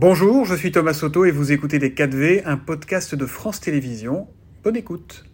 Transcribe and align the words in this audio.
Bonjour, 0.00 0.44
je 0.44 0.54
suis 0.54 0.70
Thomas 0.70 0.94
Soto 0.94 1.24
et 1.24 1.32
vous 1.32 1.50
écoutez 1.50 1.80
Les 1.80 1.90
4V, 1.90 2.42
un 2.44 2.56
podcast 2.56 3.16
de 3.16 3.26
France 3.26 3.58
Télévisions. 3.58 4.28
Bonne 4.62 4.76
écoute. 4.76 5.24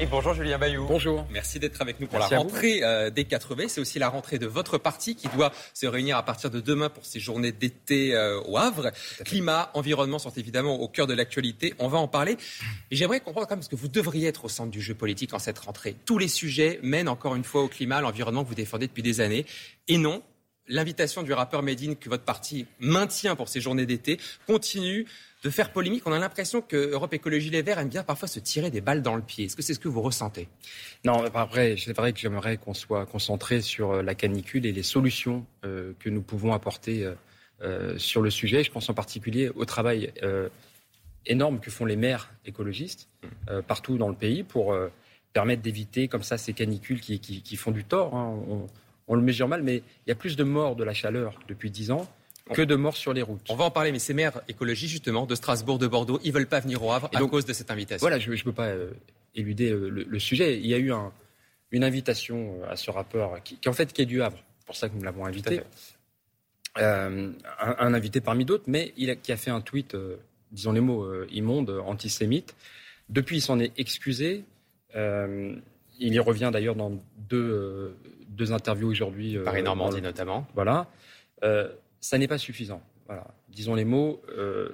Et 0.00 0.06
bonjour 0.06 0.32
Julien 0.32 0.56
Bayou. 0.56 0.86
Bonjour. 0.88 1.26
Merci 1.30 1.58
d'être 1.58 1.82
avec 1.82 2.00
nous 2.00 2.06
pour 2.06 2.18
la 2.18 2.28
rentrée 2.28 2.82
euh, 2.82 3.10
des 3.10 3.24
4V. 3.24 3.68
C'est 3.68 3.82
aussi 3.82 3.98
la 3.98 4.08
rentrée 4.08 4.38
de 4.38 4.46
votre 4.46 4.78
parti 4.78 5.14
qui 5.14 5.28
doit 5.28 5.52
se 5.74 5.86
réunir 5.86 6.16
à 6.16 6.22
partir 6.22 6.48
de 6.48 6.60
demain 6.60 6.88
pour 6.88 7.04
ces 7.04 7.20
journées 7.20 7.52
d'été 7.52 8.14
euh, 8.14 8.40
au 8.46 8.56
Havre. 8.56 8.90
Climat, 9.26 9.70
environnement 9.74 10.18
sont 10.18 10.32
évidemment 10.38 10.80
au 10.80 10.88
cœur 10.88 11.06
de 11.06 11.12
l'actualité. 11.12 11.74
On 11.80 11.88
va 11.88 11.98
en 11.98 12.08
parler. 12.08 12.38
Et 12.90 12.96
j'aimerais 12.96 13.20
comprendre 13.20 13.46
quand 13.46 13.56
même 13.56 13.60
parce 13.60 13.68
que 13.68 13.76
vous 13.76 13.88
devriez 13.88 14.28
être 14.28 14.46
au 14.46 14.48
centre 14.48 14.70
du 14.70 14.80
jeu 14.80 14.94
politique 14.94 15.34
en 15.34 15.38
cette 15.38 15.58
rentrée. 15.58 15.96
Tous 16.06 16.16
les 16.16 16.28
sujets 16.28 16.80
mènent 16.82 17.08
encore 17.08 17.34
une 17.34 17.44
fois 17.44 17.62
au 17.62 17.68
climat, 17.68 17.98
à 17.98 18.00
l'environnement 18.00 18.42
que 18.42 18.48
vous 18.48 18.54
défendez 18.54 18.86
depuis 18.86 19.02
des 19.02 19.20
années. 19.20 19.44
Et 19.86 19.98
non, 19.98 20.22
l'invitation 20.68 21.22
du 21.22 21.32
rappeur 21.32 21.62
Medine 21.62 21.96
que 21.96 22.08
votre 22.08 22.24
parti 22.24 22.66
maintient 22.80 23.36
pour 23.36 23.48
ces 23.48 23.60
journées 23.60 23.86
d'été 23.86 24.18
continue 24.46 25.06
de 25.42 25.50
faire 25.50 25.70
polémique. 25.72 26.06
On 26.06 26.12
a 26.12 26.18
l'impression 26.18 26.62
que 26.62 26.76
Europe 26.76 27.12
Écologie 27.12 27.50
Les 27.50 27.60
Verts 27.60 27.78
aime 27.78 27.90
bien 27.90 28.02
parfois 28.02 28.28
se 28.28 28.40
tirer 28.40 28.70
des 28.70 28.80
balles 28.80 29.02
dans 29.02 29.14
le 29.14 29.22
pied. 29.22 29.44
Est-ce 29.44 29.56
que 29.56 29.62
c'est 29.62 29.74
ce 29.74 29.78
que 29.78 29.88
vous 29.88 30.00
ressentez? 30.00 30.48
Non, 31.04 31.22
après, 31.34 31.76
c'est 31.76 31.94
vrai 31.94 32.14
que 32.14 32.18
j'aimerais 32.18 32.56
qu'on 32.56 32.72
soit 32.72 33.04
concentré 33.04 33.60
sur 33.60 33.92
euh, 33.92 34.02
la 34.02 34.14
canicule 34.14 34.64
et 34.64 34.72
les 34.72 34.82
solutions 34.82 35.44
euh, 35.64 35.92
que 35.98 36.08
nous 36.08 36.22
pouvons 36.22 36.54
apporter 36.54 37.12
euh, 37.62 37.98
sur 37.98 38.22
le 38.22 38.30
sujet. 38.30 38.64
Je 38.64 38.72
pense 38.72 38.88
en 38.88 38.94
particulier 38.94 39.50
au 39.54 39.66
travail 39.66 40.12
énorme 41.26 41.60
que 41.60 41.70
font 41.70 41.84
les 41.84 41.96
maires 41.96 42.30
écologistes 42.44 43.08
partout 43.66 43.96
dans 43.96 44.08
le 44.08 44.14
pays 44.14 44.42
pour 44.42 44.76
permettre 45.32 45.62
d'éviter 45.62 46.08
comme 46.08 46.22
ça 46.22 46.36
ces 46.36 46.52
canicules 46.52 47.00
qui, 47.00 47.56
font 47.56 47.70
du 47.70 47.84
tort. 47.84 48.14
Hein. 48.14 48.38
On, 48.48 48.66
on 49.08 49.14
le 49.14 49.22
mesure 49.22 49.48
mal, 49.48 49.62
mais 49.62 49.76
il 49.76 50.08
y 50.08 50.12
a 50.12 50.14
plus 50.14 50.36
de 50.36 50.44
morts 50.44 50.76
de 50.76 50.84
la 50.84 50.94
chaleur 50.94 51.38
depuis 51.48 51.70
dix 51.70 51.90
ans 51.90 52.08
que 52.52 52.62
de 52.62 52.74
morts 52.74 52.96
sur 52.96 53.12
les 53.12 53.22
routes. 53.22 53.46
On 53.48 53.56
va 53.56 53.64
en 53.64 53.70
parler, 53.70 53.92
mais 53.92 53.98
ces 53.98 54.14
maires 54.14 54.42
écologistes, 54.48 54.92
justement, 54.92 55.26
de 55.26 55.34
Strasbourg, 55.34 55.78
de 55.78 55.86
Bordeaux, 55.86 56.20
ils 56.24 56.32
veulent 56.32 56.46
pas 56.46 56.60
venir 56.60 56.82
au 56.82 56.92
Havre 56.92 57.08
à 57.14 57.20
cause 57.20 57.46
de 57.46 57.52
cette 57.52 57.70
invitation. 57.70 58.02
Voilà, 58.02 58.18
je 58.18 58.30
ne 58.30 58.36
peux 58.36 58.52
pas 58.52 58.66
euh, 58.66 58.90
éluder 59.34 59.70
euh, 59.70 59.88
le, 59.88 60.18
sujet. 60.18 60.58
Il 60.58 60.66
y 60.66 60.74
a 60.74 60.78
eu 60.78 60.92
une 61.70 61.84
invitation 61.84 62.60
euh, 62.62 62.70
à 62.70 62.76
ce 62.76 62.90
rappeur, 62.90 63.42
qui, 63.42 63.58
en 63.66 63.72
fait 63.72 63.92
qui 63.92 64.02
est 64.02 64.06
du 64.06 64.22
Havre, 64.22 64.38
pour 64.66 64.76
ça 64.76 64.88
que 64.88 64.94
nous 64.94 65.02
l'avons 65.02 65.24
invité. 65.24 65.60
un, 66.76 67.32
invité 67.78 68.20
parmi 68.20 68.44
d'autres, 68.44 68.64
mais 68.66 68.92
il 68.96 69.18
qui 69.20 69.32
a 69.32 69.36
fait 69.36 69.50
un 69.50 69.60
tweet, 69.60 69.96
disons 70.52 70.72
les 70.72 70.80
mots, 70.80 71.24
immonde, 71.30 71.70
antisémite. 71.86 72.54
Depuis, 73.08 73.38
il 73.38 73.42
s'en 73.42 73.58
est 73.58 73.72
excusé. 73.78 74.44
Il 75.98 76.14
y 76.14 76.18
revient 76.18 76.50
d'ailleurs 76.52 76.76
dans 76.76 76.92
deux, 77.16 77.96
deux 78.28 78.52
interviews 78.52 78.88
aujourd'hui. 78.88 79.38
Paris-Normandie 79.44 80.02
notamment. 80.02 80.46
Voilà 80.54 80.88
ça 82.04 82.18
n'est 82.18 82.28
pas 82.28 82.36
suffisant. 82.36 82.82
Voilà. 83.06 83.26
Disons 83.48 83.74
les 83.74 83.86
mots, 83.86 84.20
euh, 84.28 84.68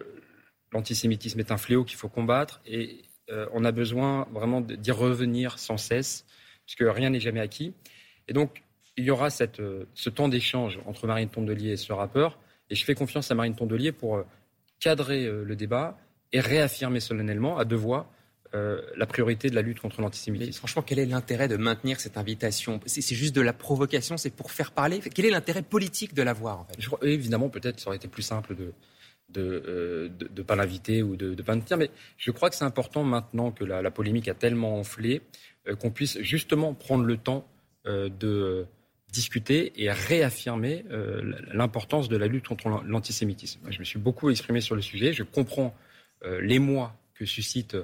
l'antisémitisme 0.72 1.38
est 1.38 1.52
un 1.52 1.56
fléau 1.58 1.84
qu'il 1.84 1.96
faut 1.96 2.08
combattre 2.08 2.60
et 2.66 3.02
euh, 3.30 3.46
on 3.52 3.64
a 3.64 3.70
besoin 3.70 4.26
vraiment 4.32 4.60
d'y 4.60 4.90
revenir 4.90 5.60
sans 5.60 5.76
cesse, 5.76 6.26
puisque 6.66 6.92
rien 6.92 7.10
n'est 7.10 7.20
jamais 7.20 7.38
acquis. 7.38 7.72
Et 8.26 8.32
donc, 8.32 8.64
il 8.96 9.04
y 9.04 9.12
aura 9.12 9.30
cette, 9.30 9.60
euh, 9.60 9.84
ce 9.94 10.10
temps 10.10 10.28
d'échange 10.28 10.80
entre 10.86 11.06
Marine 11.06 11.28
Tondelier 11.28 11.70
et 11.70 11.76
ce 11.76 11.92
rappeur, 11.92 12.36
et 12.68 12.74
je 12.74 12.84
fais 12.84 12.96
confiance 12.96 13.30
à 13.30 13.36
Marine 13.36 13.54
Tondelier 13.54 13.92
pour 13.92 14.24
cadrer 14.80 15.30
le 15.30 15.54
débat 15.54 15.96
et 16.32 16.40
réaffirmer 16.40 16.98
solennellement 16.98 17.58
à 17.58 17.64
deux 17.64 17.76
voix 17.76 18.10
euh, 18.52 18.80
la 18.96 19.06
priorité 19.06 19.48
de 19.48 19.54
la 19.54 19.62
lutte 19.62 19.78
contre 19.78 20.00
l'antisémitisme. 20.00 20.58
Franchement, 20.58 20.82
quel 20.82 20.98
est 20.98 21.06
l'intérêt 21.06 21.46
de 21.46 21.56
maintenir 21.56 22.00
cette 22.00 22.16
invitation? 22.16 22.80
C'est 22.84 23.14
juste 23.14 23.32
de 23.32 23.40
la 23.40 23.52
provocation, 23.52 24.16
c'est 24.16 24.34
pour 24.34 24.50
faire 24.50 24.72
parler? 24.72 24.98
Quel 24.98 25.24
est 25.24 25.30
l'intérêt 25.30 25.62
politique 25.62 26.14
de 26.14 26.22
l'avoir 26.22 26.58
en 26.58 26.64
fait? 26.64 27.06
Évidemment, 27.06 27.48
peut-être 27.48 27.78
ça 27.78 27.86
aurait 27.86 27.98
été 27.98 28.08
plus 28.08 28.24
simple 28.24 28.56
de 28.56 28.72
de 29.28 30.10
ne 30.34 30.40
euh, 30.40 30.44
pas 30.44 30.56
l'inviter 30.56 31.04
ou 31.04 31.14
de 31.14 31.36
ne 31.36 31.42
pas 31.42 31.54
le 31.54 31.60
dire, 31.60 31.76
mais 31.76 31.92
je 32.16 32.32
crois 32.32 32.50
que 32.50 32.56
c'est 32.56 32.64
important 32.64 33.04
maintenant 33.04 33.52
que 33.52 33.62
la, 33.62 33.88
polémique 33.92 34.26
a 34.26 34.34
tellement 34.34 34.80
enflé 34.80 35.22
euh, 35.68 35.76
qu'on 35.76 35.92
puisse 35.92 36.20
justement 36.20 36.74
prendre 36.74 37.04
le 37.04 37.16
temps 37.16 37.46
de 37.84 38.66
discuter 39.10 39.72
et 39.76 39.90
réaffirmer 39.90 40.84
l'importance 41.52 42.08
de 42.08 42.16
la 42.16 42.26
lutte 42.26 42.48
contre 42.48 42.68
l'antisémitisme. 42.84 43.60
Je 43.70 43.78
me 43.78 43.84
suis 43.84 43.98
beaucoup 43.98 44.28
exprimé 44.28 44.60
sur 44.60 44.74
le 44.74 44.82
sujet, 44.82 45.14
je 45.14 45.22
comprends 45.22 45.74
l'émoi 46.40 46.94
que 47.14 47.24
suscite 47.24 47.76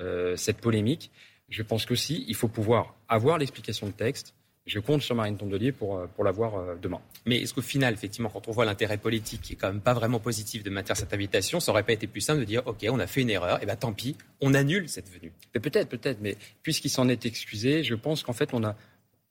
euh, 0.00 0.36
cette 0.36 0.58
polémique. 0.58 1.10
Je 1.48 1.62
pense 1.62 1.86
qu'aussi, 1.86 2.24
il 2.28 2.34
faut 2.34 2.48
pouvoir 2.48 2.94
avoir 3.08 3.38
l'explication 3.38 3.86
de 3.86 3.92
texte. 3.92 4.34
Je 4.66 4.80
compte 4.80 5.00
sur 5.00 5.14
Marine 5.14 5.38
Tondelier 5.38 5.72
pour, 5.72 5.96
euh, 5.96 6.06
pour 6.14 6.24
l'avoir 6.24 6.56
euh, 6.56 6.74
demain. 6.80 7.00
Mais 7.24 7.38
est-ce 7.38 7.54
qu'au 7.54 7.62
final, 7.62 7.94
effectivement, 7.94 8.28
quand 8.28 8.48
on 8.48 8.52
voit 8.52 8.66
l'intérêt 8.66 8.98
politique 8.98 9.40
qui 9.40 9.52
est 9.54 9.56
quand 9.56 9.68
même 9.68 9.80
pas 9.80 9.94
vraiment 9.94 10.20
positif 10.20 10.62
de 10.62 10.68
maintenir 10.68 10.94
cette 10.94 11.14
invitation, 11.14 11.58
ça 11.58 11.72
aurait 11.72 11.84
pas 11.84 11.94
été 11.94 12.06
plus 12.06 12.20
simple 12.20 12.40
de 12.40 12.44
dire, 12.44 12.62
OK, 12.66 12.86
on 12.90 12.98
a 12.98 13.06
fait 13.06 13.22
une 13.22 13.30
erreur, 13.30 13.62
et 13.62 13.66
bien 13.66 13.76
tant 13.76 13.94
pis, 13.94 14.14
on 14.42 14.52
annule 14.52 14.88
cette 14.90 15.08
venue 15.08 15.32
Peut-être, 15.54 15.88
peut-être, 15.88 16.18
mais 16.20 16.36
puisqu'il 16.62 16.90
s'en 16.90 17.08
est 17.08 17.24
excusé, 17.24 17.82
je 17.82 17.94
pense 17.94 18.22
qu'en 18.22 18.34
fait, 18.34 18.50
on 18.52 18.62
a 18.62 18.76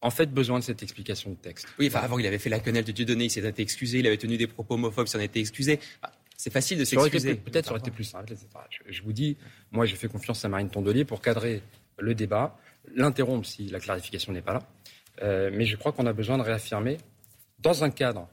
en 0.02 0.10
fait 0.10 0.32
besoin 0.32 0.60
de 0.60 0.64
cette 0.64 0.82
explication 0.82 1.32
de 1.32 1.36
texte. 1.36 1.68
Oui, 1.80 1.88
enfin, 1.88 2.00
avant, 2.00 2.18
il 2.18 2.26
avait 2.26 2.40
fait 2.40 2.50
la 2.50 2.60
quenelle 2.60 2.86
de 2.86 2.92
Dieudonné, 2.92 3.26
il 3.26 3.30
s'était 3.30 3.62
excusé, 3.62 4.00
il 4.00 4.08
avait 4.08 4.18
tenu 4.18 4.38
des 4.38 4.48
propos 4.48 4.74
homophobes, 4.74 5.08
il 5.08 5.12
s'en 5.12 5.20
était 5.20 5.40
excusé. 5.40 5.80
C'est 6.48 6.54
facile 6.54 6.80
de 6.80 6.86
s'excuser. 6.86 7.36
Peut-être 7.36 7.66
ça 7.66 7.72
aurait 7.72 7.82
été 7.82 7.92
plus 7.92 8.06
simple, 8.06 8.34
Je, 8.88 9.04
vous 9.04 9.12
dis, 9.12 9.36
moi, 9.70 9.86
je 9.86 9.98
fais 9.98 10.08
confiance 10.08 10.46
à 10.46 10.48
Marine 10.48 10.70
Tondelier 10.70 11.04
pour 11.04 11.20
cadrer 11.22 11.62
le 11.98 12.16
débat, 12.16 12.58
l'interrompre 12.96 13.46
si 13.46 13.68
la 13.68 13.82
clarification 13.82 14.32
n'est 14.32 14.42
pas 14.42 14.54
là. 14.54 14.64
Euh, 15.24 15.50
mais 15.54 15.66
je 15.66 15.76
crois 15.76 15.92
qu'on 15.92 16.06
a 16.06 16.14
besoin 16.14 16.38
de 16.38 16.44
réaffirmer, 16.44 17.00
dans 17.60 17.84
un 17.84 17.90
cadre 17.90 18.30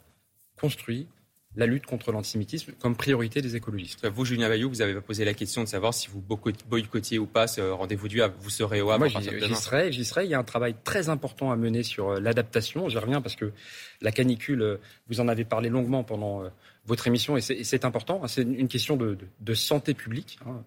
construit, 0.60 1.08
la 1.56 1.66
lutte 1.66 1.86
contre 1.86 2.10
l'antisémitisme 2.10 2.72
comme 2.80 2.96
priorité 2.96 3.40
des 3.40 3.56
écologistes. 3.56 4.06
Vous, 4.08 4.24
Julien 4.24 4.48
Bayou, 4.48 4.68
vous 4.68 4.82
avez 4.82 5.00
posé 5.00 5.24
la 5.24 5.34
question 5.34 5.62
de 5.62 5.68
savoir 5.68 5.94
si 5.94 6.08
vous 6.08 6.20
boycottiez 6.20 7.18
ou 7.18 7.26
pas 7.26 7.46
ce 7.46 7.60
rendez-vous 7.60 8.08
du 8.08 8.22
Havre. 8.22 8.34
Vous 8.40 8.50
serez 8.50 8.80
au 8.80 8.90
Havre 8.90 9.08
Moi, 9.08 9.08
j'y 9.08 9.54
serai, 9.54 9.92
j'y 9.92 10.04
serai. 10.04 10.24
Il 10.24 10.30
y 10.30 10.34
a 10.34 10.38
un 10.38 10.44
travail 10.44 10.74
très 10.84 11.08
important 11.08 11.52
à 11.52 11.56
mener 11.56 11.82
sur 11.82 12.10
euh, 12.10 12.20
l'adaptation. 12.20 12.88
J'y 12.88 12.98
reviens 12.98 13.20
parce 13.20 13.36
que 13.36 13.52
la 14.00 14.10
canicule, 14.10 14.62
euh, 14.62 14.76
vous 15.08 15.20
en 15.20 15.28
avez 15.28 15.44
parlé 15.44 15.68
longuement 15.68 16.02
pendant 16.02 16.42
euh, 16.42 16.48
votre 16.86 17.06
émission 17.06 17.36
et 17.36 17.40
c'est 17.40 17.84
important. 17.84 18.26
C'est 18.26 18.42
une 18.42 18.68
question 18.68 18.96
de, 18.96 19.16
santé 19.54 19.94
publique. 19.94 20.38
Hein. 20.46 20.62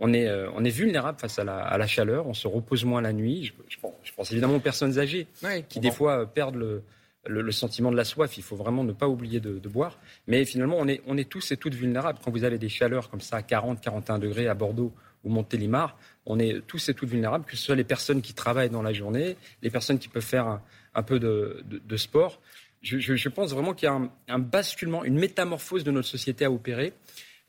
on 0.00 0.12
est, 0.12 0.30
on 0.54 0.62
est 0.64 0.70
vulnérable 0.70 1.18
face 1.18 1.38
à 1.38 1.44
la, 1.44 1.86
chaleur, 1.86 2.26
on 2.26 2.34
se 2.34 2.46
repose 2.46 2.84
moins 2.84 3.00
la 3.00 3.14
nuit. 3.14 3.52
Je, 3.68 3.78
pense, 4.14 4.32
évidemment 4.32 4.56
aux 4.56 4.60
personnes 4.60 4.98
âgées 4.98 5.26
qui, 5.70 5.80
des 5.80 5.90
fois, 5.90 6.26
perdent 6.26 6.56
le, 6.56 6.82
le, 7.28 7.52
sentiment 7.52 7.90
de 7.90 7.96
la 7.96 8.04
soif. 8.04 8.36
Il 8.36 8.42
faut 8.42 8.56
vraiment 8.56 8.84
ne 8.84 8.92
pas 8.92 9.08
oublier 9.08 9.40
de, 9.40 9.68
boire. 9.68 9.98
Mais 10.26 10.44
finalement, 10.44 10.76
on 10.78 10.88
est, 10.88 11.02
on 11.06 11.16
est 11.16 11.28
tous 11.28 11.52
et 11.52 11.56
toutes 11.56 11.74
vulnérables. 11.74 12.18
Quand 12.24 12.30
vous 12.30 12.44
avez 12.44 12.58
des 12.58 12.68
chaleurs 12.68 13.10
comme 13.10 13.20
ça 13.20 13.36
à 13.36 13.42
40, 13.42 13.80
41 13.80 14.18
degrés 14.18 14.48
à 14.48 14.54
Bordeaux 14.54 14.92
ou 15.24 15.30
Montélimar, 15.30 15.98
on 16.24 16.38
est 16.38 16.64
tous 16.66 16.88
et 16.88 16.94
toutes 16.94 17.08
vulnérables, 17.08 17.44
que 17.44 17.56
ce 17.56 17.64
soit 17.64 17.76
les 17.76 17.84
personnes 17.84 18.22
qui 18.22 18.34
travaillent 18.34 18.70
dans 18.70 18.82
la 18.82 18.92
journée, 18.92 19.36
les 19.62 19.70
personnes 19.70 19.98
qui 19.98 20.08
peuvent 20.08 20.22
faire 20.22 20.60
un, 20.94 21.02
peu 21.02 21.18
de, 21.18 21.96
sport. 21.96 22.40
Je, 22.82 23.28
pense 23.28 23.52
vraiment 23.52 23.74
qu'il 23.74 23.88
y 23.88 23.90
a 23.90 24.00
un, 24.28 24.38
basculement, 24.38 25.04
une 25.04 25.18
métamorphose 25.18 25.84
de 25.84 25.90
notre 25.90 26.08
société 26.08 26.44
à 26.44 26.50
opérer. 26.50 26.92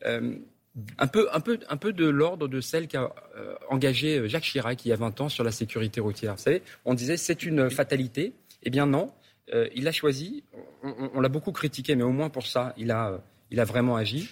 Euh, 0.05 0.35
un 0.99 1.07
peu, 1.07 1.27
un, 1.33 1.39
peu, 1.39 1.59
un 1.69 1.77
peu 1.77 1.91
de 1.91 2.07
l'ordre 2.07 2.47
de 2.47 2.61
celle 2.61 2.87
qu'a 2.87 3.13
euh, 3.35 3.55
engagé 3.69 4.29
Jacques 4.29 4.43
Chirac 4.43 4.85
il 4.85 4.89
y 4.89 4.91
a 4.91 4.95
20 4.95 5.21
ans 5.21 5.29
sur 5.29 5.43
la 5.43 5.51
sécurité 5.51 5.99
routière. 6.01 6.35
Vous 6.35 6.41
savez, 6.41 6.61
on 6.85 6.93
disait 6.93 7.17
c'est 7.17 7.43
une 7.43 7.69
fatalité. 7.71 8.33
Eh 8.63 8.69
bien 8.69 8.85
non, 8.85 9.11
euh, 9.53 9.69
il 9.75 9.87
a 9.87 9.91
choisi, 9.91 10.43
on, 10.83 11.21
l'a 11.21 11.29
beaucoup 11.29 11.51
critiqué, 11.51 11.95
mais 11.95 12.03
au 12.03 12.11
moins 12.11 12.29
pour 12.29 12.45
ça, 12.45 12.73
il 12.77 12.91
a, 12.91 13.21
il 13.51 13.59
a 13.59 13.65
vraiment 13.65 13.95
agi. 13.95 14.29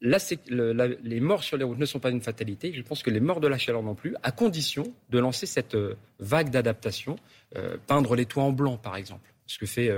les 0.00 1.20
morts 1.20 1.42
sur 1.42 1.56
les 1.56 1.64
routes 1.64 1.78
ne 1.78 1.86
sont 1.86 1.98
pas 1.98 2.10
une 2.10 2.20
fatalité. 2.20 2.72
Je 2.72 2.82
pense 2.82 3.02
que 3.02 3.10
les 3.10 3.20
morts 3.20 3.40
de 3.40 3.48
la 3.48 3.58
chaleur 3.58 3.82
non 3.82 3.94
plus, 3.94 4.14
à 4.22 4.30
condition 4.30 4.84
de 5.10 5.18
lancer 5.18 5.46
cette 5.46 5.74
euh, 5.74 5.96
vague 6.20 6.50
d'adaptation, 6.50 7.16
euh, 7.56 7.76
peindre 7.86 8.14
les 8.14 8.26
toits 8.26 8.44
en 8.44 8.52
blanc, 8.52 8.76
par 8.76 8.96
exemple, 8.96 9.32
ce 9.46 9.58
que 9.58 9.66
fait 9.66 9.90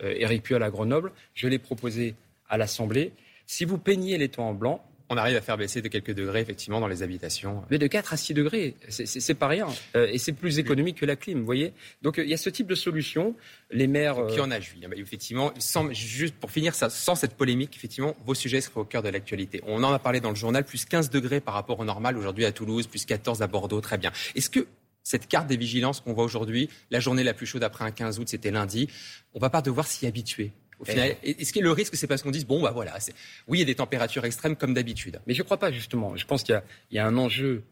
Éric 0.00 0.44
Puyol 0.44 0.62
à 0.62 0.70
Grenoble. 0.70 1.12
Je 1.34 1.48
l'ai 1.48 1.58
proposé 1.58 2.14
à 2.48 2.56
l'Assemblée. 2.56 3.12
Si 3.46 3.64
vous 3.64 3.78
peignez 3.78 4.18
les 4.18 4.28
toits 4.28 4.44
en 4.44 4.54
blanc, 4.54 4.84
on 5.10 5.16
arrive 5.16 5.36
à 5.36 5.40
faire 5.40 5.56
baisser 5.56 5.82
de 5.82 5.88
quelques 5.88 6.14
degrés, 6.14 6.40
effectivement, 6.40 6.80
dans 6.80 6.88
les 6.88 7.02
habitations. 7.02 7.62
Mais 7.70 7.78
de 7.78 7.86
4 7.86 8.14
à 8.14 8.16
6 8.16 8.34
degrés, 8.34 8.74
c'est 8.88 9.34
pas 9.34 9.48
rien. 9.48 9.66
Euh, 9.96 10.08
et 10.10 10.18
c'est 10.18 10.32
plus 10.32 10.58
économique 10.58 10.98
que 10.98 11.06
la 11.06 11.16
clim, 11.16 11.40
vous 11.40 11.44
voyez 11.44 11.72
Donc 12.02 12.18
il 12.18 12.28
y 12.28 12.34
a 12.34 12.36
ce 12.36 12.50
type 12.50 12.66
de 12.66 12.74
solution. 12.74 13.34
Les 13.70 13.86
maires. 13.86 14.26
Qui 14.28 14.40
en 14.40 14.50
a, 14.50 14.60
Julien 14.60 14.88
Effectivement, 14.96 15.52
sans, 15.58 15.92
juste 15.92 16.34
pour 16.36 16.50
finir, 16.50 16.74
ça, 16.74 16.90
sans 16.90 17.14
cette 17.14 17.34
polémique, 17.34 17.76
effectivement, 17.76 18.14
vos 18.24 18.34
sujets 18.34 18.60
seraient 18.60 18.80
au 18.80 18.84
cœur 18.84 19.02
de 19.02 19.08
l'actualité. 19.08 19.62
On 19.66 19.82
en 19.82 19.92
a 19.92 19.98
parlé 19.98 20.20
dans 20.20 20.30
le 20.30 20.36
journal, 20.36 20.64
plus 20.64 20.84
15 20.84 21.10
degrés 21.10 21.40
par 21.40 21.54
rapport 21.54 21.80
au 21.80 21.84
normal 21.84 22.16
aujourd'hui 22.16 22.44
à 22.44 22.52
Toulouse, 22.52 22.86
plus 22.86 23.04
14 23.04 23.42
à 23.42 23.46
Bordeaux, 23.46 23.80
très 23.80 23.98
bien. 23.98 24.12
Est-ce 24.34 24.50
que 24.50 24.66
cette 25.04 25.28
carte 25.28 25.46
des 25.46 25.58
vigilances 25.58 26.00
qu'on 26.00 26.14
voit 26.14 26.24
aujourd'hui, 26.24 26.70
la 26.90 26.98
journée 26.98 27.22
la 27.22 27.34
plus 27.34 27.46
chaude 27.46 27.62
après 27.62 27.84
un 27.84 27.90
15 27.90 28.18
août, 28.18 28.28
c'était 28.28 28.50
lundi, 28.50 28.88
on 29.34 29.38
va 29.38 29.50
pas 29.50 29.60
devoir 29.60 29.86
s'y 29.86 30.06
habituer? 30.06 30.52
Au 30.80 30.84
final, 30.84 31.16
est-ce 31.22 31.52
que 31.52 31.60
le 31.60 31.70
risque, 31.70 31.96
c'est 31.96 32.06
parce 32.06 32.22
qu'on 32.22 32.30
dise, 32.30 32.46
bon, 32.46 32.62
bah 32.62 32.72
voilà, 32.72 32.96
oui, 33.48 33.58
il 33.58 33.60
y 33.60 33.62
a 33.62 33.66
des 33.66 33.74
températures 33.74 34.24
extrêmes 34.24 34.56
comme 34.56 34.74
d'habitude. 34.74 35.20
Mais 35.26 35.34
je 35.34 35.40
ne 35.40 35.44
crois 35.44 35.58
pas, 35.58 35.72
justement. 35.72 36.16
Je 36.16 36.26
pense 36.26 36.42
qu'il 36.42 36.60
y, 36.90 36.98
a 36.98 37.06
un 37.06 37.16
enjeu 37.16 37.62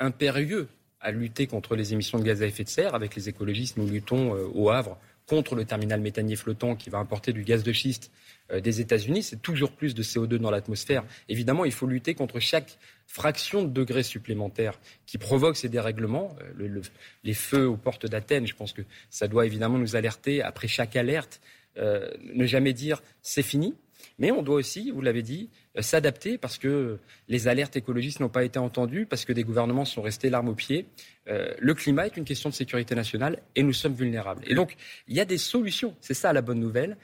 impérieux 0.00 0.68
à 1.00 1.10
lutter 1.10 1.46
contre 1.46 1.76
les 1.76 1.92
émissions 1.92 2.18
de 2.18 2.24
gaz 2.24 2.42
à 2.42 2.46
effet 2.46 2.64
de 2.64 2.68
serre. 2.68 2.94
Avec 2.94 3.14
les 3.16 3.28
écologistes, 3.28 3.76
nous 3.76 3.88
luttons 3.88 4.34
euh, 4.34 4.46
au 4.54 4.70
Havre 4.70 4.98
contre 5.26 5.54
le 5.54 5.64
terminal 5.64 6.00
méthanier 6.00 6.36
flottant 6.36 6.74
qui 6.74 6.90
va 6.90 6.98
importer 6.98 7.32
du 7.32 7.42
gaz 7.42 7.62
de 7.62 7.72
schiste 7.72 8.10
euh, 8.50 8.60
des 8.60 8.80
États-Unis, 8.80 9.22
c'est 9.22 9.40
toujours 9.40 9.72
plus 9.72 9.94
de 9.94 10.02
CO2 10.02 10.36
dans 10.36 10.50
l'atmosphère. 10.50 11.04
Évidemment, 11.28 11.64
il 11.64 11.72
faut 11.72 11.86
lutter 11.86 12.14
contre 12.14 12.40
chaque 12.40 12.78
fraction 13.06 13.62
de 13.62 13.68
degré 13.68 14.02
supplémentaire 14.02 14.78
qui 15.06 15.18
provoque 15.18 15.56
ces 15.56 15.68
dérèglements. 15.68 16.36
Euh, 16.60 16.80
les 17.24 17.34
feux 17.34 17.68
aux 17.68 17.76
portes 17.76 18.06
d'Athènes, 18.06 18.46
je 18.46 18.54
pense 18.54 18.72
que 18.72 18.82
ça 19.10 19.28
doit 19.28 19.46
évidemment 19.46 19.78
nous 19.78 19.96
alerter 19.96 20.42
après 20.42 20.68
chaque 20.68 20.96
alerte. 20.96 21.40
Euh, 21.78 22.10
ne 22.34 22.44
jamais 22.44 22.74
dire 22.74 23.02
c'est 23.22 23.42
fini, 23.42 23.74
mais 24.18 24.30
on 24.30 24.42
doit 24.42 24.56
aussi, 24.56 24.90
vous 24.90 25.00
l'avez 25.00 25.22
dit, 25.22 25.48
euh, 25.78 25.82
s'adapter 25.82 26.36
parce 26.36 26.58
que 26.58 26.98
les 27.28 27.48
alertes 27.48 27.76
écologistes 27.76 28.20
n'ont 28.20 28.28
pas 28.28 28.44
été 28.44 28.58
entendues, 28.58 29.06
parce 29.06 29.24
que 29.24 29.32
des 29.32 29.42
gouvernements 29.42 29.86
sont 29.86 30.02
restés 30.02 30.28
l'arme 30.28 30.48
au 30.48 30.54
pied. 30.54 30.86
Euh, 31.28 31.54
le 31.58 31.72
climat 31.72 32.06
est 32.06 32.16
une 32.18 32.24
question 32.24 32.50
de 32.50 32.54
sécurité 32.54 32.94
nationale 32.94 33.38
et 33.56 33.62
nous 33.62 33.72
sommes 33.72 33.94
vulnérables. 33.94 34.42
Et 34.46 34.54
donc, 34.54 34.76
il 35.08 35.16
y 35.16 35.20
a 35.20 35.24
des 35.24 35.38
solutions. 35.38 35.94
C'est 36.00 36.14
ça 36.14 36.32
la 36.32 36.42
bonne 36.42 36.60
nouvelle. 36.60 36.96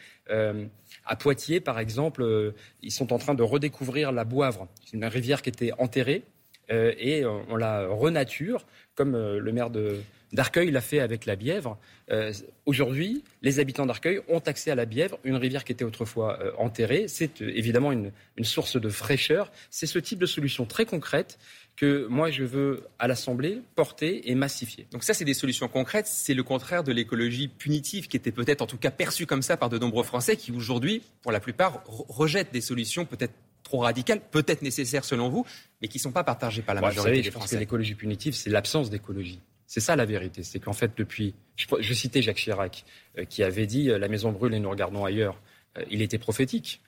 À 1.06 1.16
Poitiers, 1.16 1.60
par 1.60 1.78
exemple, 1.78 2.52
ils 2.82 2.90
sont 2.90 3.14
en 3.14 3.18
train 3.18 3.34
de 3.34 3.42
redécouvrir 3.42 4.12
la 4.12 4.24
Boivre, 4.24 4.68
une 4.92 5.06
rivière 5.06 5.40
qui 5.40 5.48
était 5.48 5.72
enterrée, 5.78 6.22
et 6.68 7.24
on 7.24 7.56
la 7.56 7.86
renature, 7.86 8.66
comme 8.94 9.16
le 9.16 9.52
maire 9.52 9.70
de, 9.70 10.02
d'Arcueil 10.32 10.70
l'a 10.70 10.80
fait 10.80 11.00
avec 11.00 11.26
la 11.26 11.36
Bièvre. 11.36 11.78
Euh, 12.10 12.32
aujourd'hui, 12.66 13.24
les 13.42 13.60
habitants 13.60 13.86
d'Arcueil 13.86 14.20
ont 14.28 14.40
accès 14.40 14.70
à 14.70 14.74
la 14.74 14.84
Bièvre, 14.84 15.18
une 15.24 15.36
rivière 15.36 15.64
qui 15.64 15.72
était 15.72 15.84
autrefois 15.84 16.38
euh, 16.40 16.52
enterrée. 16.58 17.06
C'est 17.08 17.42
euh, 17.42 17.56
évidemment 17.56 17.92
une, 17.92 18.12
source 18.42 18.80
de 18.80 18.88
fraîcheur. 18.88 19.50
C'est 19.70 19.86
ce 19.86 19.98
type 19.98 20.18
de 20.18 20.26
solution 20.26 20.64
très 20.64 20.84
concrète 20.86 21.38
que 21.76 22.06
moi 22.08 22.30
je 22.30 22.44
veux 22.44 22.84
à 22.98 23.06
l'Assemblée 23.08 23.60
porter 23.74 24.30
et 24.30 24.34
massifier. 24.34 24.86
Donc 24.90 25.04
ça, 25.04 25.14
c'est 25.14 25.24
des 25.24 25.34
solutions 25.34 25.68
concrètes. 25.68 26.06
C'est 26.06 26.34
le 26.34 26.42
contraire 26.42 26.84
de 26.84 26.92
l'écologie 26.92 27.48
punitive 27.48 28.08
qui 28.08 28.16
était 28.16 28.32
peut-être 28.32 28.62
en 28.62 28.66
tout 28.66 28.78
cas 28.78 28.90
perçue 28.90 29.26
comme 29.26 29.42
ça 29.42 29.56
par 29.56 29.68
de 29.68 29.78
nombreux 29.78 30.04
Français 30.04 30.36
qui 30.36 30.52
aujourd'hui, 30.52 31.02
pour 31.22 31.32
la 31.32 31.40
plupart, 31.40 31.82
rejettent 31.86 32.52
des 32.52 32.60
solutions 32.60 33.04
peut-être 33.04 33.34
trop 33.62 33.78
radicales, 33.78 34.20
peut-être 34.30 34.62
nécessaires 34.62 35.04
selon 35.04 35.28
vous, 35.28 35.44
mais 35.82 35.88
qui 35.88 35.98
ne 35.98 36.02
sont 36.02 36.12
pas 36.12 36.24
partagées 36.24 36.62
par 36.62 36.74
la 36.74 36.80
majorité 36.80 37.22
des 37.22 37.30
Français. 37.30 37.30
Je 37.30 37.38
pense 37.38 37.50
que 37.50 37.56
l'écologie 37.56 37.94
punitive, 37.94 38.34
c'est 38.34 38.50
l'absence 38.50 38.88
d'écologie. 38.90 39.40
C'est 39.68 39.80
ça 39.80 39.96
la 39.96 40.06
vérité. 40.06 40.42
C'est 40.42 40.58
qu'en 40.58 40.72
fait, 40.72 40.92
depuis. 40.96 41.34
Je, 41.56 41.94
citais 41.94 42.22
Jacques 42.22 42.38
Chirac, 42.38 42.84
euh, 43.18 43.24
qui 43.24 43.42
avait 43.42 43.66
dit 43.66 43.90
euh, 43.90 43.98
La 43.98 44.08
maison 44.08 44.32
brûle 44.32 44.54
et 44.54 44.60
nous 44.60 44.70
regardons 44.70 45.04
ailleurs. 45.04 45.40
Euh, 45.76 45.84
il 45.90 46.00
était 46.00 46.18
prophétique. 46.18 46.80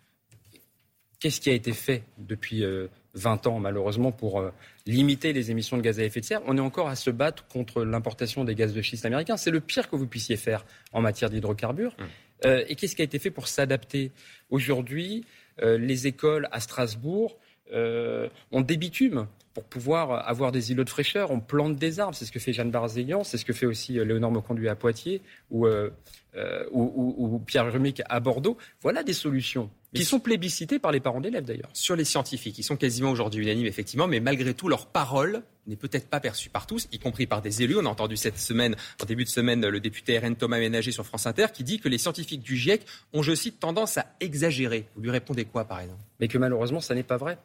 Qu'est-ce 1.20 1.42
qui 1.42 1.50
a 1.50 1.52
été 1.52 1.74
fait 1.74 2.02
depuis 2.16 2.64
20 3.12 3.46
ans, 3.46 3.58
malheureusement, 3.58 4.10
pour 4.10 4.42
limiter 4.86 5.34
les 5.34 5.50
émissions 5.50 5.76
de 5.76 5.82
gaz 5.82 6.00
à 6.00 6.04
effet 6.04 6.20
de 6.20 6.24
serre? 6.24 6.40
On 6.46 6.56
est 6.56 6.62
encore 6.62 6.88
à 6.88 6.96
se 6.96 7.10
battre 7.10 7.46
contre 7.46 7.84
l'importation 7.84 8.42
des 8.42 8.54
gaz 8.54 8.72
de 8.72 8.80
schiste 8.80 9.04
américains. 9.04 9.36
C'est 9.36 9.50
le 9.50 9.60
pire 9.60 9.90
que 9.90 9.96
vous 9.96 10.06
puissiez 10.06 10.38
faire 10.38 10.64
en 10.94 11.02
matière 11.02 11.28
d'hydrocarbures. 11.28 11.94
Mmh. 11.98 12.48
et 12.68 12.74
qu'est-ce 12.74 12.96
qui 12.96 13.02
a 13.02 13.04
été 13.04 13.18
fait 13.18 13.30
pour 13.30 13.48
s'adapter? 13.48 14.12
Aujourd'hui, 14.48 15.26
les 15.60 16.06
écoles 16.06 16.48
à 16.52 16.60
Strasbourg 16.60 17.36
ont 17.70 18.60
des 18.62 18.78
bitumes 18.78 19.26
pour 19.68 19.80
pouvoir 19.80 20.28
avoir 20.28 20.52
des 20.52 20.72
îlots 20.72 20.84
de 20.84 20.90
fraîcheur, 20.90 21.30
on 21.30 21.40
plante 21.40 21.76
des 21.76 22.00
arbres. 22.00 22.14
C'est 22.14 22.26
ce 22.26 22.32
que 22.32 22.38
fait 22.38 22.52
Jeanne 22.52 22.70
Barzélian, 22.70 23.24
c'est 23.24 23.38
ce 23.38 23.44
que 23.44 23.52
fait 23.52 23.66
aussi 23.66 23.98
euh, 23.98 24.04
Léonore 24.04 24.30
Moconduit 24.30 24.68
à 24.68 24.74
Poitiers 24.74 25.22
ou, 25.50 25.66
euh, 25.66 25.90
euh, 26.36 26.64
ou, 26.70 27.40
Pierre 27.46 27.72
Rumic 27.72 28.02
à 28.08 28.20
Bordeaux. 28.20 28.56
Voilà 28.82 29.02
des 29.02 29.12
solutions 29.12 29.70
qui 29.94 30.04
sont 30.04 30.20
plébiscitées 30.20 30.78
par 30.78 30.92
les 30.92 31.00
parents 31.00 31.20
d'élèves 31.20 31.44
d'ailleurs. 31.44 31.70
Sur 31.72 31.96
les 31.96 32.04
scientifiques, 32.04 32.58
ils 32.58 32.62
sont 32.62 32.76
quasiment 32.76 33.10
aujourd'hui 33.10 33.42
unanimes 33.42 33.66
effectivement, 33.66 34.06
mais 34.06 34.20
malgré 34.20 34.54
tout, 34.54 34.68
leur 34.68 34.86
parole 34.86 35.42
n'est 35.66 35.76
peut-être 35.76 36.08
pas 36.08 36.20
perçue 36.20 36.48
par 36.48 36.66
tous, 36.66 36.86
y 36.92 36.98
compris 36.98 37.26
par 37.26 37.42
des 37.42 37.62
élus. 37.62 37.76
On 37.76 37.86
a 37.86 37.88
entendu 37.88 38.16
cette 38.16 38.38
semaine, 38.38 38.76
en 39.02 39.04
début 39.04 39.24
de 39.24 39.28
semaine, 39.28 39.66
le 39.66 39.80
député 39.80 40.18
RN 40.18 40.36
Thomas 40.36 40.58
Ménager 40.58 40.92
sur 40.92 41.04
France 41.04 41.26
Inter 41.26 41.46
qui 41.52 41.64
dit 41.64 41.80
que 41.80 41.88
les 41.88 41.98
scientifiques 41.98 42.42
du 42.42 42.56
GIEC 42.56 42.86
ont, 43.12 43.22
je 43.22 43.34
cite, 43.34 43.58
tendance 43.58 43.98
à 43.98 44.06
exagérer. 44.20 44.86
Vous 44.94 45.02
lui 45.02 45.10
répondez 45.10 45.44
quoi 45.44 45.64
par 45.64 45.80
exemple? 45.80 46.02
Mais 46.20 46.28
que 46.28 46.38
malheureusement, 46.38 46.80
ça 46.80 46.94
n'est 46.94 47.02
pas 47.02 47.16
vrai. 47.16 47.38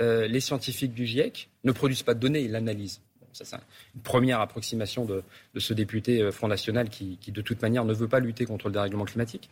Euh, 0.00 0.26
les 0.26 0.40
scientifiques 0.40 0.94
du 0.94 1.06
GIEC 1.06 1.48
ne 1.64 1.72
produisent 1.72 2.02
pas 2.02 2.14
de 2.14 2.20
données, 2.20 2.40
ils 2.40 2.50
l'analysent. 2.50 3.00
c'est 3.32 3.54
une 3.94 4.00
première 4.02 4.40
approximation 4.40 5.04
de, 5.04 5.22
ce 5.56 5.74
député 5.74 6.22
euh, 6.22 6.32
Front 6.32 6.48
National 6.48 6.88
qui, 6.88 7.18
de 7.26 7.42
toute 7.42 7.60
manière, 7.60 7.84
ne 7.84 7.92
veut 7.92 8.08
pas 8.08 8.20
lutter 8.20 8.46
contre 8.46 8.68
le 8.68 8.72
dérèglement 8.72 9.04
climatique. 9.04 9.50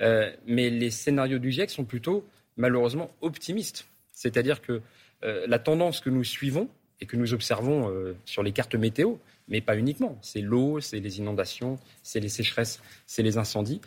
Euh, 0.00 0.30
mais 0.46 0.70
les 0.70 0.90
scénarios 0.90 1.38
du 1.38 1.50
GIEC 1.50 1.70
sont 1.70 1.84
plutôt, 1.84 2.24
malheureusement, 2.56 3.10
optimistes. 3.20 3.86
C'est-à-dire 4.12 4.60
que 4.60 4.80
la 5.22 5.58
tendance 5.58 5.98
que 5.98 6.10
nous 6.10 6.22
suivons 6.22 6.68
et 7.00 7.06
que 7.06 7.16
nous 7.16 7.34
observons 7.34 7.92
sur 8.24 8.44
les 8.44 8.52
cartes 8.52 8.76
météo, 8.76 9.16
mais 9.48 9.60
pas 9.60 9.76
uniquement, 9.76 10.16
c'est 10.22 10.40
l'eau, 10.40 10.78
c'est 10.78 11.00
les 11.00 11.18
inondations, 11.18 11.76
c'est 12.04 12.20
les 12.20 12.28
sécheresses, 12.28 12.80
c'est 13.06 13.24
les 13.24 13.36
incendies, 13.36 13.80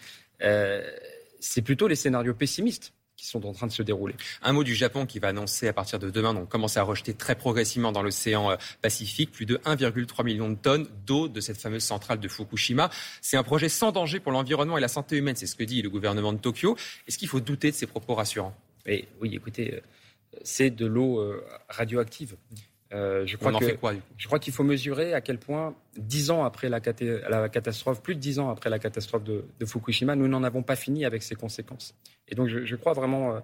c'est 1.39 1.61
plutôt 1.61 1.87
les 1.87 1.95
scénarios 1.95 2.33
pessimistes 2.33 2.91
qui 3.21 3.27
sont 3.27 3.45
en 3.45 3.53
train 3.53 3.67
de 3.67 3.71
se 3.71 3.83
dérouler. 3.83 4.15
Un 4.41 4.51
mot 4.51 4.63
du 4.63 4.73
Japon 4.73 5.05
qui 5.05 5.19
va 5.19 5.27
annoncer 5.27 5.67
à 5.67 5.73
partir 5.73 5.99
de 5.99 6.09
demain, 6.09 6.33
donc 6.33 6.49
commencer 6.49 6.79
à 6.79 6.83
rejeter 6.83 7.13
très 7.13 7.35
progressivement 7.35 7.91
dans 7.91 8.01
l'océan 8.01 8.49
euh, 8.49 8.55
Pacifique 8.81 9.31
plus 9.31 9.45
de 9.45 9.57
1,3 9.57 10.25
million 10.25 10.49
de 10.49 10.55
tonnes 10.55 10.87
d'eau 11.05 11.27
de 11.27 11.39
cette 11.39 11.61
fameuse 11.61 11.83
centrale 11.83 12.19
de 12.19 12.27
Fukushima. 12.27 12.89
C'est 13.21 13.37
un 13.37 13.43
projet 13.43 13.69
sans 13.69 13.91
danger 13.91 14.19
pour 14.19 14.31
l'environnement 14.31 14.75
et 14.75 14.81
la 14.81 14.87
santé 14.87 15.17
humaine, 15.17 15.35
c'est 15.35 15.45
ce 15.45 15.55
que 15.55 15.63
dit 15.63 15.83
le 15.83 15.91
gouvernement 15.91 16.33
de 16.33 16.39
Tokyo. 16.39 16.75
Est-ce 17.07 17.19
qu'il 17.19 17.27
faut 17.27 17.39
douter 17.39 17.69
de 17.69 17.75
ces 17.75 17.85
propos 17.85 18.15
rassurants? 18.15 18.55
Oui, 18.87 19.05
écoutez, 19.21 19.75
euh, 19.75 19.79
c'est 20.43 20.71
de 20.71 20.87
l'eau 20.87 21.19
euh, 21.19 21.45
radioactive. 21.69 22.35
Euh, 22.93 23.25
je 23.25 23.37
crois 23.37 23.51
On 23.51 23.55
en 23.55 23.59
fait 23.59 23.77
quoi 23.77 23.93
Je 24.17 24.27
crois 24.27 24.39
qu'il 24.39 24.53
faut 24.53 24.63
mesurer 24.63 25.13
à 25.13 25.21
quel 25.21 25.37
point, 25.37 25.75
dix 25.97 26.29
ans 26.29 26.43
après 26.43 26.69
la, 26.69 26.79
catastrophe, 26.81 28.01
plus 28.01 28.15
de 28.15 28.19
dix 28.19 28.39
ans 28.39 28.49
après 28.49 28.69
la 28.69 28.79
catastrophe 28.79 29.23
de, 29.23 29.65
Fukushima, 29.65 30.15
nous 30.15 30.27
n'en 30.27 30.43
avons 30.43 30.63
pas 30.63 30.75
fini 30.75 31.05
avec 31.05 31.23
ses 31.23 31.35
conséquences. 31.35 31.95
Et 32.27 32.35
donc, 32.35 32.47
je, 32.47 32.75
crois 32.75 32.93
vraiment 32.93 33.35
euh, 33.35 33.39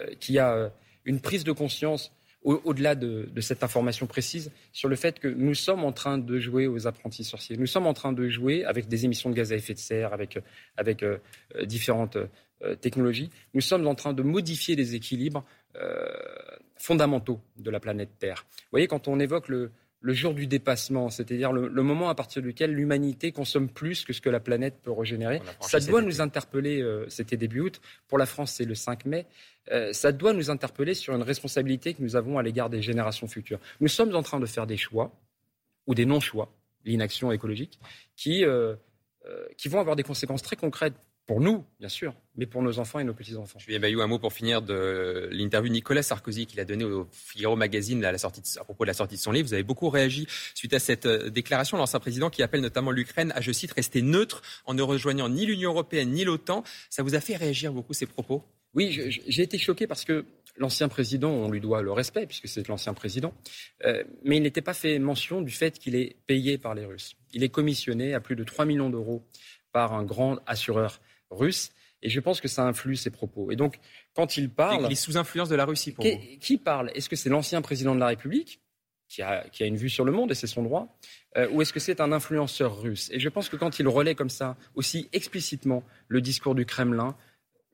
euh, 0.00 0.14
qu'il 0.20 0.34
y 0.34 0.38
a 0.38 0.70
une 1.04 1.20
prise 1.20 1.44
de 1.44 1.52
conscience 1.52 2.12
au-delà 2.44 2.94
de, 2.94 3.28
cette 3.40 3.62
information 3.62 4.06
précise 4.06 4.52
sur 4.72 4.88
le 4.88 4.96
fait 4.96 5.18
que 5.18 5.28
nous 5.28 5.54
sommes 5.54 5.84
en 5.84 5.92
train 5.92 6.16
de 6.16 6.38
jouer 6.38 6.66
aux 6.66 6.86
apprentis 6.86 7.24
sorciers. 7.24 7.56
Nous 7.56 7.66
sommes 7.66 7.86
en 7.86 7.94
train 7.94 8.12
de 8.12 8.28
jouer 8.28 8.64
avec 8.64 8.88
des 8.88 9.04
émissions 9.04 9.28
de 9.28 9.34
gaz 9.34 9.52
à 9.52 9.56
effet 9.56 9.74
de 9.74 9.78
serre, 9.78 10.14
avec, 10.14 10.38
avec 10.76 11.04
différentes 11.64 12.16
technologies. 12.80 13.28
Nous 13.54 13.60
sommes 13.60 13.86
en 13.88 13.96
train 13.96 14.12
de 14.12 14.22
modifier 14.22 14.76
les 14.76 14.94
équilibres 14.94 15.44
fondamentaux 16.78 17.40
de 17.56 17.70
la 17.70 17.80
planète 17.80 18.10
Terre. 18.18 18.46
Vous 18.50 18.66
voyez, 18.72 18.86
quand 18.86 19.08
on 19.08 19.20
évoque 19.20 19.48
le, 19.48 19.70
jour 20.02 20.32
du 20.34 20.46
dépassement, 20.46 21.10
c'est-à-dire 21.10 21.52
le, 21.52 21.82
moment 21.82 22.08
à 22.08 22.14
partir 22.14 22.40
duquel 22.42 22.72
l'humanité 22.72 23.32
consomme 23.32 23.68
plus 23.68 24.04
que 24.04 24.12
ce 24.12 24.20
que 24.20 24.30
la 24.30 24.40
planète 24.40 24.76
peut 24.82 24.92
régénérer, 24.92 25.42
ça 25.60 25.80
doit 25.80 26.02
nous 26.02 26.20
interpeller, 26.20 26.80
euh, 26.80 27.08
c'était 27.08 27.36
début 27.36 27.60
août, 27.60 27.80
pour 28.06 28.18
la 28.18 28.26
France 28.26 28.52
c'est 28.52 28.64
le 28.64 28.74
5 28.74 29.04
mai, 29.06 29.26
euh, 29.72 29.92
ça 29.92 30.12
doit 30.12 30.32
nous 30.32 30.50
interpeller 30.50 30.94
sur 30.94 31.14
une 31.14 31.22
responsabilité 31.22 31.94
que 31.94 32.02
nous 32.02 32.16
avons 32.16 32.38
à 32.38 32.42
l'égard 32.42 32.70
des 32.70 32.80
générations 32.80 33.26
futures. 33.26 33.58
Nous 33.80 33.88
sommes 33.88 34.14
en 34.14 34.22
train 34.22 34.40
de 34.40 34.46
faire 34.46 34.66
des 34.66 34.76
choix, 34.76 35.12
ou 35.86 35.94
des 35.94 36.06
non-choix, 36.06 36.52
l'inaction 36.84 37.32
écologique, 37.32 37.78
qui, 38.14 38.44
euh, 38.44 38.76
qui 39.56 39.68
vont 39.68 39.80
avoir 39.80 39.96
des 39.96 40.02
conséquences 40.02 40.42
très 40.42 40.56
concrètes 40.56 40.94
pour 41.28 41.42
nous, 41.42 41.62
bien 41.78 41.90
sûr, 41.90 42.14
mais 42.36 42.46
pour 42.46 42.62
nos 42.62 42.78
enfants 42.78 43.00
et 43.00 43.04
nos 43.04 43.12
petits-enfants. 43.12 43.58
Julien 43.58 43.80
Bayou, 43.80 44.00
un 44.00 44.06
mot 44.06 44.18
pour 44.18 44.32
finir 44.32 44.62
de 44.62 45.28
l'interview 45.30 45.68
de 45.68 45.74
Nicolas 45.74 46.02
Sarkozy 46.02 46.46
qu'il 46.46 46.58
a 46.58 46.64
donnée 46.64 46.86
au 46.86 47.06
Figaro 47.12 47.54
Magazine 47.54 48.02
à, 48.02 48.10
la 48.10 48.16
sortie 48.16 48.42
à 48.58 48.64
propos 48.64 48.84
de 48.84 48.86
la 48.86 48.94
sortie 48.94 49.16
de 49.16 49.20
son 49.20 49.30
livre. 49.30 49.46
Vous 49.46 49.52
avez 49.52 49.62
beaucoup 49.62 49.90
réagi 49.90 50.26
suite 50.54 50.72
à 50.72 50.78
cette 50.78 51.04
euh, 51.04 51.28
déclaration. 51.28 51.76
L'ancien 51.76 52.00
président 52.00 52.30
qui 52.30 52.42
appelle 52.42 52.62
notamment 52.62 52.92
l'Ukraine 52.92 53.30
à, 53.36 53.42
je 53.42 53.52
cite, 53.52 53.72
rester 53.72 54.00
neutre 54.00 54.40
en 54.64 54.72
ne 54.72 54.80
rejoignant 54.80 55.28
ni 55.28 55.44
l'Union 55.44 55.72
européenne 55.72 56.12
ni 56.12 56.24
l'OTAN. 56.24 56.64
Ça 56.88 57.02
vous 57.02 57.14
a 57.14 57.20
fait 57.20 57.36
réagir 57.36 57.74
beaucoup 57.74 57.92
ces 57.92 58.06
propos? 58.06 58.42
Oui, 58.72 58.98
j'ai 59.26 59.42
été 59.42 59.58
choqué 59.58 59.86
parce 59.86 60.06
que 60.06 60.24
l'ancien 60.56 60.88
président, 60.88 61.30
on 61.30 61.50
lui 61.50 61.60
doit 61.60 61.82
le 61.82 61.92
respect 61.92 62.24
puisque 62.26 62.48
c'est 62.48 62.68
l'ancien 62.68 62.94
président, 62.94 63.34
euh, 63.84 64.02
mais 64.24 64.38
il 64.38 64.42
n'était 64.42 64.62
pas 64.62 64.74
fait 64.74 64.98
mention 64.98 65.42
du 65.42 65.52
fait 65.52 65.78
qu'il 65.78 65.94
est 65.94 66.16
payé 66.26 66.56
par 66.56 66.74
les 66.74 66.86
Russes. 66.86 67.16
Il 67.34 67.42
est 67.42 67.50
commissionné 67.50 68.14
à 68.14 68.20
plus 68.20 68.34
de 68.34 68.44
3 68.44 68.64
millions 68.64 68.88
d'euros 68.88 69.22
par 69.72 69.92
un 69.92 70.04
grand 70.04 70.38
assureur 70.46 71.00
russe. 71.30 71.70
Et 72.02 72.08
je 72.08 72.20
pense 72.20 72.40
que 72.40 72.48
ça 72.48 72.64
influe 72.64 72.96
ses 72.96 73.10
propos. 73.10 73.50
Et 73.50 73.56
donc, 73.56 73.80
quand 74.14 74.36
il 74.36 74.50
parle. 74.50 74.86
il 74.86 74.92
est 74.92 74.96
sous 74.96 75.16
influence 75.16 75.48
de 75.48 75.56
la 75.56 75.64
Russie 75.64 75.92
pour 75.92 76.04
qui, 76.04 76.38
Qui 76.38 76.56
parle? 76.56 76.90
Est-ce 76.94 77.08
que 77.08 77.16
c'est 77.16 77.28
l'ancien 77.28 77.60
président 77.60 77.94
de 77.94 78.00
la 78.00 78.06
République 78.06 78.60
qui 79.08 79.22
a, 79.22 79.48
qui 79.48 79.62
a, 79.62 79.66
une 79.66 79.76
vue 79.76 79.88
sur 79.88 80.04
le 80.04 80.12
monde 80.12 80.30
et 80.30 80.34
c'est 80.34 80.46
son 80.46 80.62
droit 80.62 80.96
euh, 81.36 81.48
Ou 81.50 81.62
est-ce 81.62 81.72
que 81.72 81.80
c'est 81.80 82.00
un 82.00 82.12
influenceur 82.12 82.80
russe? 82.80 83.10
Et 83.12 83.18
je 83.18 83.28
pense 83.28 83.48
que 83.48 83.56
quand 83.56 83.78
il 83.80 83.88
relaie 83.88 84.14
comme 84.14 84.30
ça, 84.30 84.56
aussi 84.74 85.08
explicitement, 85.12 85.82
le 86.06 86.20
discours 86.20 86.54
du 86.54 86.66
Kremlin, 86.66 87.16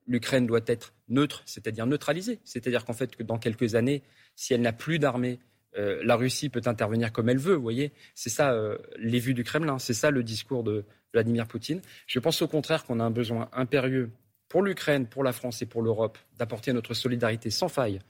l'Ukraine 0.06 0.46
doit 0.46 0.60
être 0.66 0.94
neutre, 1.08 1.42
c'est-à-dire 1.44 1.86
neutralisée. 1.86 2.40
C'est-à-dire 2.44 2.84
qu'en 2.84 2.92
fait, 2.92 3.16
que 3.16 3.22
dans 3.22 3.38
quelques 3.38 3.74
années, 3.74 4.02
si 4.36 4.54
elle 4.54 4.62
n'a 4.62 4.72
plus 4.72 4.98
d'armée, 4.98 5.38
euh, 5.76 6.00
la 6.04 6.16
Russie 6.16 6.48
peut 6.48 6.62
intervenir 6.66 7.12
comme 7.12 7.28
elle 7.28 7.38
veut. 7.38 7.54
Vous 7.54 7.62
voyez, 7.62 7.92
c'est 8.14 8.30
ça 8.30 8.52
euh, 8.52 8.78
les 8.96 9.18
vues 9.18 9.34
du 9.34 9.44
Kremlin, 9.44 9.78
c'est 9.78 9.94
ça 9.94 10.10
le 10.10 10.22
discours 10.22 10.62
de, 10.64 10.84
Vladimir 11.12 11.46
Poutine. 11.46 11.80
Je 12.08 12.18
pense 12.18 12.42
au 12.42 12.48
contraire 12.48 12.84
qu'on 12.84 12.98
a 12.98 13.04
un 13.04 13.10
besoin 13.12 13.48
impérieux 13.52 14.10
pour 14.48 14.62
l'Ukraine, 14.62 15.06
pour 15.06 15.22
la 15.22 15.32
France 15.32 15.62
et 15.62 15.66
pour 15.66 15.80
l'Europe 15.80 16.18
d'apporter 16.38 16.72
notre 16.72 16.92
solidarité 16.92 17.50
sans 17.50 17.68
faille 17.68 18.00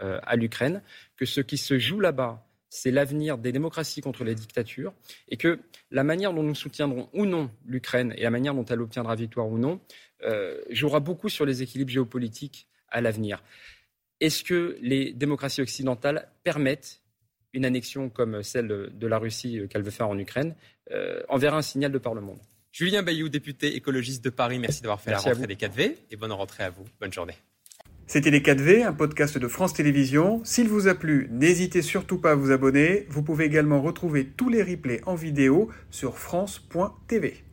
euh, 0.00 0.18
à 0.22 0.34
l'Ukraine, 0.34 0.80
que 1.18 1.26
ce 1.26 1.42
qui 1.42 1.58
se 1.58 1.78
joue 1.78 2.00
là-bas, 2.00 2.42
c'est 2.70 2.90
l'avenir 2.90 3.36
des 3.36 3.52
démocraties 3.52 4.00
contre 4.00 4.24
les 4.24 4.34
dictatures 4.34 4.94
et 5.28 5.36
que 5.36 5.60
la 5.90 6.04
manière 6.04 6.32
dont 6.32 6.42
nous 6.42 6.54
soutiendrons 6.54 7.10
ou 7.12 7.26
non 7.26 7.50
l'Ukraine 7.66 8.14
et 8.16 8.22
la 8.22 8.30
manière 8.30 8.54
dont 8.54 8.64
elle 8.64 8.80
obtiendra 8.80 9.14
victoire 9.14 9.48
ou 9.48 9.58
non 9.58 9.78
jouera 10.70 11.00
beaucoup 11.00 11.28
sur 11.28 11.44
les 11.44 11.60
équilibres 11.60 11.90
géopolitiques 11.90 12.66
à 12.88 13.02
l'avenir. 13.02 13.42
Est-ce 14.20 14.42
que 14.42 14.78
les 14.80 15.12
démocraties 15.12 15.60
occidentales 15.60 16.28
permettent 16.42 17.03
une 17.54 17.64
annexion 17.64 18.10
comme 18.10 18.42
celle 18.42 18.68
de 18.92 19.06
la 19.06 19.18
Russie 19.18 19.62
qu'elle 19.70 19.82
veut 19.82 19.90
faire 19.90 20.08
en 20.08 20.18
Ukraine 20.18 20.54
euh, 20.92 21.22
enverra 21.28 21.58
un 21.58 21.62
signal 21.62 21.90
de 21.92 21.98
par 21.98 22.14
le 22.14 22.20
monde 22.20 22.38
Julien 22.74 23.04
Bayou, 23.04 23.28
député 23.28 23.76
écologiste 23.76 24.24
de 24.24 24.30
Paris, 24.30 24.58
merci 24.58 24.82
d'avoir 24.82 25.00
fait 25.00 25.12
la 25.12 25.20
rentrée 25.20 25.46
des 25.46 25.54
4V 25.54 25.94
et 26.10 26.16
bonne 26.16 26.32
rentrée 26.32 26.64
à 26.64 26.70
vous. 26.70 26.82
Bonne 27.00 27.12
journée. 27.12 27.34
C'était 28.08 28.32
Les 28.32 28.40
4V, 28.40 28.84
un 28.84 28.92
podcast 28.92 29.38
de 29.38 29.46
France 29.46 29.74
Télévisions. 29.74 30.40
S'il 30.44 30.68
vous 30.68 30.88
a 30.88 30.96
plu, 30.96 31.28
n'hésitez 31.30 31.82
surtout 31.82 32.18
pas 32.18 32.32
à 32.32 32.34
vous 32.34 32.50
abonner. 32.50 33.06
Vous 33.08 33.22
pouvez 33.22 33.44
également 33.44 33.80
retrouver 33.80 34.26
tous 34.26 34.48
les 34.48 34.60
replays 34.60 35.00
en 35.06 35.14
vidéo 35.14 35.70
sur 35.90 36.18
France.tv. 36.18 37.44